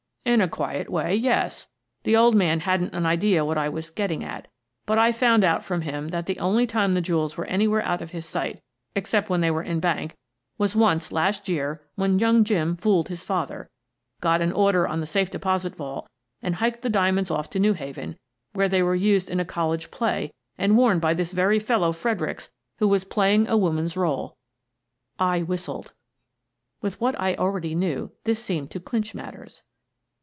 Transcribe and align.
"In 0.31 0.39
a 0.39 0.47
quiet 0.47 0.87
way, 0.87 1.15
yes. 1.15 1.67
The 2.03 2.15
old 2.15 2.35
man 2.35 2.61
hadn't 2.61 2.93
an 2.93 3.07
idea 3.07 3.43
what 3.43 3.57
I 3.57 3.67
was 3.67 3.89
getting 3.89 4.23
at, 4.23 4.47
but 4.85 4.99
I 4.99 5.11
found 5.11 5.43
out 5.43 5.63
from 5.65 5.81
him 5.81 6.09
that 6.09 6.27
the 6.27 6.39
only 6.39 6.67
time 6.67 6.93
the 6.93 7.01
jewels 7.01 7.35
were 7.35 7.45
anywhere 7.47 7.81
out 7.81 8.03
of 8.03 8.11
his 8.11 8.25
sight, 8.27 8.61
except 8.95 9.29
when 9.31 9.41
they 9.41 9.49
were 9.49 9.63
in 9.63 9.79
bank, 9.79 10.15
was 10.59 10.75
once 10.75 11.11
last 11.11 11.49
year 11.49 11.81
when 11.95 12.19
young 12.19 12.43
Jim 12.43 12.77
fooled 12.77 13.09
his 13.09 13.23
father, 13.23 13.71
got 14.21 14.41
an 14.41 14.51
order 14.53 14.87
on 14.87 15.01
the 15.01 15.07
safe 15.07 15.31
deposit 15.31 15.75
vault, 15.75 16.07
and 16.41 16.55
hiked 16.55 16.83
the 16.83 16.89
diamonds 16.89 17.31
off 17.31 17.49
to 17.49 17.59
New 17.59 17.73
Haven, 17.73 18.15
where 18.53 18.69
they 18.69 18.83
were 18.83 18.95
used 18.95 19.29
in 19.29 19.39
a 19.39 19.43
college 19.43 19.89
play 19.89 20.31
and 20.55 20.77
worn 20.77 20.99
by 20.99 21.15
this 21.15 21.33
very 21.33 21.59
fellow, 21.59 21.91
Fredericks, 21.91 22.51
who 22.77 22.87
was 22.87 23.03
playing 23.03 23.47
a 23.49 23.57
woman's 23.57 23.97
role." 23.97 24.37
I 25.19 25.41
whistled. 25.41 25.93
With 26.79 27.01
what 27.01 27.19
I 27.19 27.33
already 27.35 27.73
knew, 27.73 28.11
this 28.23 28.41
seemed 28.41 28.69
to 28.71 28.79
clinch 28.79 29.13
matters. 29.15 29.63